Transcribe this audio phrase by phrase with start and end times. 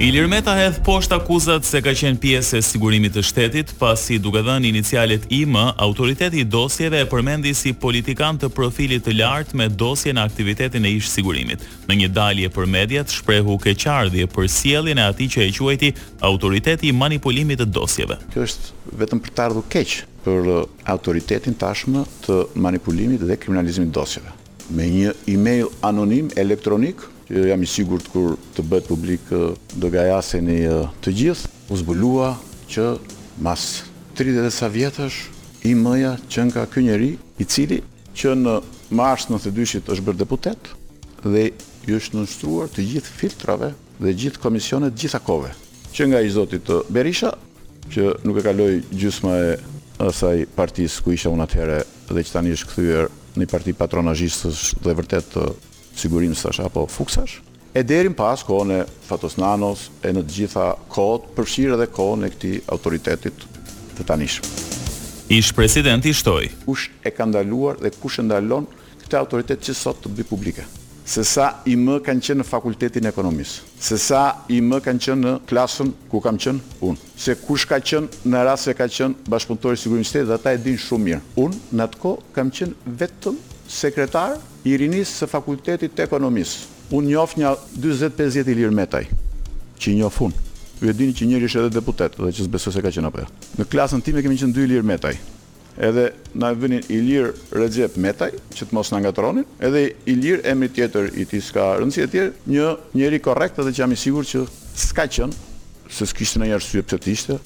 [0.00, 4.40] Ilir Meta hedh poshtë akuzat se ka qenë pjesë e sigurimit të shtetit, pasi duke
[4.44, 9.66] dhënë inicialet IM, autoriteti i dosjeve e përmendi si politikan të profilit të lartë me
[9.68, 11.62] dosje në aktivitetin e ish sigurimit.
[11.90, 15.92] Në një dalje për mediat, shprehu keqardhje për sjelljen e atij që e quajti
[16.32, 18.16] autoriteti i manipulimit të dosjeve.
[18.32, 20.52] Kjo është vetëm për të ardhur keq për
[20.96, 24.34] autoritetin tashmë të manipulimit dhe kriminalizimit të dosjeve.
[24.72, 29.30] Me një email anonim elektronik Jo, jam i sigur të kur të bëtë publik
[29.80, 30.58] do ga jaseni
[31.02, 31.48] të gjithë.
[31.72, 32.34] U zbulua
[32.68, 32.84] që
[33.40, 33.62] mas
[34.18, 35.16] 30 dhe sa vjetësh
[35.70, 37.08] i mëja që nga kënjeri
[37.40, 37.78] i cili
[38.12, 38.58] që në
[39.00, 40.68] mars në të dyshit është bërë deputet
[41.24, 41.46] dhe
[41.88, 45.54] ju është nështruar të gjithë filtrave dhe gjithë komisionet gjitha kove.
[45.96, 47.32] Që nga i zotit Berisha,
[47.88, 49.56] që nuk e kaloi gjysma e
[50.04, 51.80] asaj partisë ku isha unë atëhere
[52.12, 55.38] dhe që tani është këthyër një parti patronajistës dhe vërtet
[55.98, 57.40] sigurinë së apo fuksash,
[57.74, 62.26] e derin pas kohën e Fatos Nanos e në të gjitha kohët përshirë dhe kohën
[62.26, 63.46] e këti autoritetit
[63.98, 64.68] të tanishëm.
[65.32, 66.50] Ish presidenti shtoj.
[66.66, 68.66] Kush e ka ndaluar dhe kush e ndalon
[69.04, 70.64] këtë autoritet që sot të bëj publike?
[71.04, 73.64] Se sa i më kanë qenë në fakultetin ekonomisë?
[73.82, 74.20] Se sa
[74.54, 77.00] i më kanë qenë në klasën ku kam qenë unë?
[77.18, 80.60] Se kush ka qenë në rast se ka qenë bashkëpunëtori i sigurisë dhe ata e
[80.62, 81.20] din shumë mirë.
[81.42, 83.40] Unë në atë ko kam qenë vetëm
[83.80, 86.70] sekretar i rinis së fakultetit të ekonomisë.
[86.94, 89.04] Unë njof një 25 i lirë metaj,
[89.80, 90.42] që i njof unë.
[90.82, 93.28] Ju e dini që njëri është edhe deputet dhe që zbeso se ka qenë apëja.
[93.28, 93.52] Jo.
[93.62, 95.14] Në klasën time kemi qenë 2 lirë metaj.
[95.82, 100.42] Edhe na vënin i lirë rëgjep Metaj, që të mos na ngatronin, edhe i lirë
[100.52, 102.68] emri tjetër i tij ska rëndësi e tjerë, një
[102.98, 104.44] njeri korrekt edhe që jam i sigurt që
[104.84, 107.38] s'ka qenë se s'kishte në arsye pse të ishte.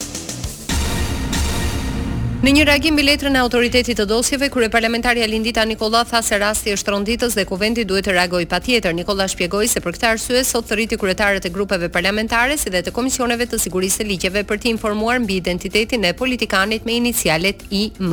[2.45, 6.21] Në një reagim mbi letrën e autoritetit të dosjeve, kur e parlamentarja Lindita Nikolla tha
[6.23, 9.97] se rasti është tronditës dhe kuventi duhet të reagojë pa tjetër, Nikolla shpjegoj se për
[9.97, 14.09] këtë arsye sot të rriti e grupeve parlamentare si dhe të komisioneve të sigurisë të
[14.13, 18.13] ligjeve për ti informuar mbi identitetin e politikanit me inicialet IM.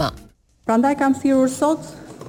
[0.66, 1.84] Prandaj kam thirrur sot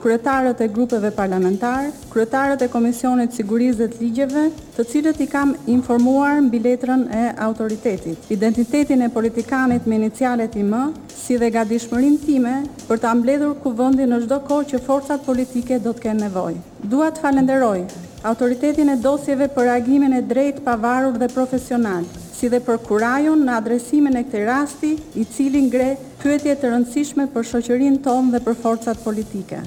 [0.04, 6.58] kryetarët e grupeve parlamentar, kryetarët e komisionit sigurizet ligjeve, të cilët i kam informuar në
[6.66, 12.52] letrën e autoritetit, identitetin e politikanit me inicialet i më, si dhe gatishmërinë time
[12.84, 16.60] për ta mbledhur kuvendin në çdo kohë që forcat politike do të kenë nevojë.
[16.92, 17.86] Dua të falenderoj
[18.28, 22.04] autoritetin e dosjeve për reagimin e drejtë, pavarur dhe profesional,
[22.36, 27.30] si dhe për kurajun në adresimin e këtij rasti, i cili ngre pyetje të rëndësishme
[27.32, 29.62] për shoqërinë tonë dhe për forcat politike.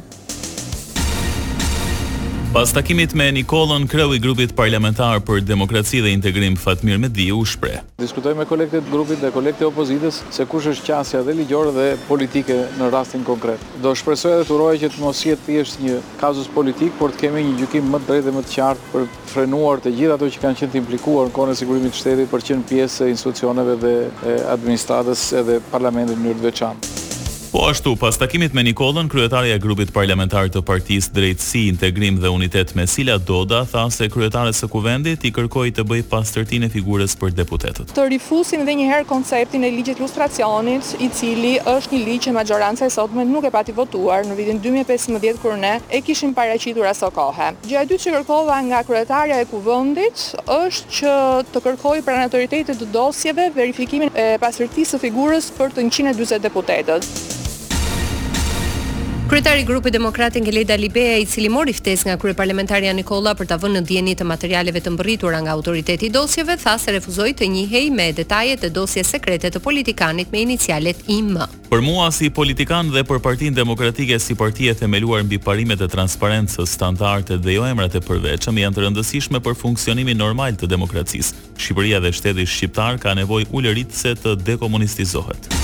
[2.53, 7.46] Pas takimit me Nikolën Kreu i grupit parlamentar për demokraci dhe integrim Fatmir Mediu u
[7.46, 7.81] shpre.
[8.00, 12.62] Diskutoj me kolektet grupit dhe kolektet opozitës se kush është qasja dhe ligjore dhe politike
[12.80, 13.59] në rastin konkret.
[13.84, 17.25] Do shpresoj dhe të uroj që të mos jetë thjesht një kazus politik, por të
[17.25, 20.46] kemi një gjykim më drejt dhe më të qartë për frenuar të gjithë ato që
[20.46, 23.96] kanë qenë të implikuar në kohën e sigurimit shtetit për qenë pjesë e institucioneve dhe
[24.56, 26.97] administratës edhe parlamentit në mënyrë të veçantë.
[27.52, 32.28] Po ashtu, pas takimit me Nikolën, kryetarja e grupit parlamentar të Partisë Drejtësi, Integrim dhe
[32.28, 36.74] Unitet me Sila Doda tha se kryetares së kuvendit i kërkoi të bëjë pastërtinë e
[36.74, 37.94] figurës për deputetët.
[37.96, 42.34] Të rifusin edhe një herë konceptin e ligjit lustracionit, i cili është një ligj që
[42.35, 46.91] majoranca e sotme nuk e pati votuar në vitin 2015 kur ne e kishim paraqitur
[46.91, 47.53] aso kohë.
[47.69, 50.25] Gjëja e dytë që kërkova nga kryetaria e kuvendit
[50.58, 51.16] është që
[51.56, 57.12] të kërkojë pranë autoritetit të dosjeve verifikimin e pastërtisë së figurës për të 140 deputetët.
[59.28, 63.50] Kryetari i Grupit Demokratik Gleda Libeja, i cili mori ftesë nga Kryetari Parlamentarja Nikola për
[63.50, 67.34] ta vënë në dieni të materialeve të mbërritura nga autoriteti i dosjeve, tha se refuzoi
[67.36, 71.36] të njihej me detajet e dosjes sekrete të politikanit me inicialet IM.
[71.68, 75.92] Për mua si politikan dhe për Partin Demokratike si parti e themeluar mbi parimet e
[75.92, 81.44] transparencës, standardet dhe jo emrat e përveçëm janë të rëndësishme për funksionimin normal të demokracisë.
[81.59, 85.58] Shqipëria dhe shteti shqiptar ka nevojë ulëritse të dekomunistizohet.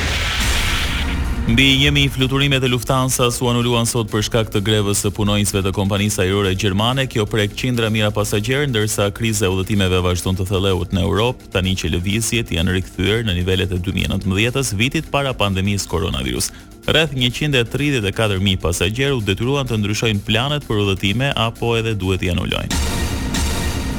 [1.49, 5.62] Mbi jemi i fluturimet e Lufthansa su anulluan sot për shkak të grevës së punojnësve
[5.65, 10.45] të kompanisë ajrore gjermane, kjo prek qindra mira pasagjerë ndërsa kriza e udhëtimeve vazhdon të
[10.50, 15.89] thelleut në Europë, tani që lëvizjet janë rikthyer në nivelet e 2019-s, vitit para pandemisë
[15.89, 16.50] koronavirus.
[16.85, 22.98] Rreth 134.000 pasagjerë u detyruan të ndryshojnë planet për udhëtime apo edhe duhet i anulojnë.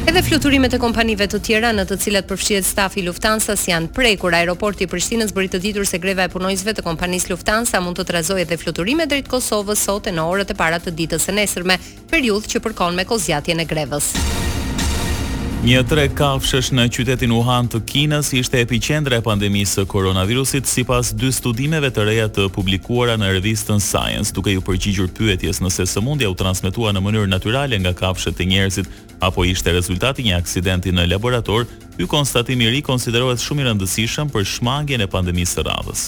[0.10, 4.34] Edhe fluturimet e kompanive të tjera në të cilat përfshihet stafi i Lufthansa-s janë prekur.
[4.34, 8.08] Aeroporti i Prishtinës bëri të ditur se greva e punonjësve të kompanisë Lufthansa mund të
[8.10, 11.78] trazojë edhe fluturime drejt Kosovës sot e në orët e para të ditës së nesërme,
[12.10, 14.10] periudhë që përkon me kozjatjen e grevës.
[15.60, 21.10] Një tre kafshësh në qytetin Wuhan të Kinës ishte epicendra e pandemisë së koronavirusit sipas
[21.20, 26.32] dy studimeve të reja të publikuara në revistën Science, duke ju përgjigjur pyetjes nëse sëmundja
[26.32, 28.88] u transmetua në mënyrë natyrale nga kafshët e njerëzit
[29.20, 31.68] apo ishte rezultati i një aksidenti në laborator,
[31.98, 36.08] ky konstatim i ri konsiderohet shumë i rëndësishëm për shmangjen e pandemisë së radhës.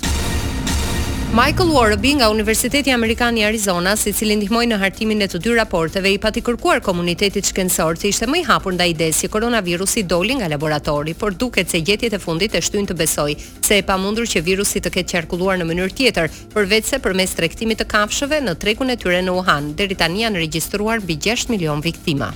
[1.33, 5.53] Michael Warby nga Universiteti Amerikan i Arizonas, i cili ndihmoi në hartimin e të dy
[5.55, 10.03] raporteve, i pati kërkuar komunitetit shkencor se ishte më i hapur ndaj idesë se koronavirusi
[10.11, 13.85] doli nga laboratori, por duket se gjetjet e fundit e shtyn të besoj se e
[13.87, 18.43] pamundur që virusi të ketë qarkulluar në mënyrë tjetër, përveç se përmes tregtimit të kafshëve
[18.43, 19.71] në tregun e tyre në Wuhan.
[19.79, 22.33] Deri tani janë regjistruar mbi 6 milion viktima.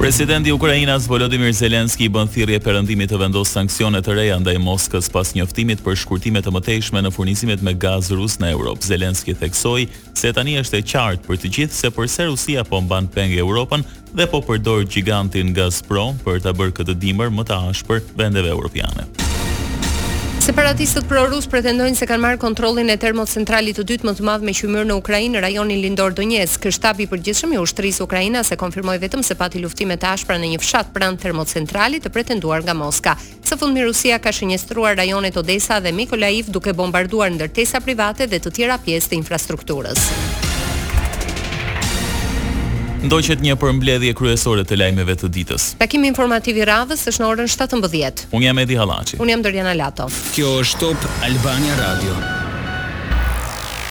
[0.00, 4.56] Presidenti Ukrajinas Volodymyr Zelenski i bën thirrje për rëndimit të vendos sankcionet të reja ndaj
[4.64, 8.88] Moskës pas njoftimit për shkurtimet të mëtejshme në furnizimet me gaz rus në Europë.
[8.88, 9.84] Zelenski theksoj
[10.16, 13.84] se tani është e qartë për të gjithë se përse Rusia po mban pengë Europën
[14.16, 19.10] dhe po përdor gigantin Gazprom për të bërë këtë dimër më të ashpër vendeve europiane.
[20.50, 24.54] Separatistët pro-rus pretendojnë se kanë marrë kontrollin e termocentralit të dytë më të madh me
[24.58, 26.66] qymyr në Ukrainë, rajonin lindor Donjetsk.
[26.74, 30.50] Shtabi i përgjithshëm i ushtrisë Ukraina se konfirmoi vetëm se pati luftime të ashpra në
[30.56, 33.14] një fshat pranë termocentralit të pretenduar nga Moska.
[33.46, 38.56] Së fundmi Rusia ka shënjestruar rajonet Odessa dhe Mykolaiv duke bombarduar ndërtesa private dhe të
[38.58, 40.08] tjera pjesë të infrastrukturës.
[43.00, 45.68] Ndoqet një përmbledhje kryesore të lajmeve të ditës.
[45.80, 48.26] Takimi informativ i radhës është në orën 17:00.
[48.36, 49.16] Unë jam Edi Hallaçi.
[49.20, 50.10] Unë jam Doriana Lato.
[50.36, 52.39] Kjo është Top Albania Radio.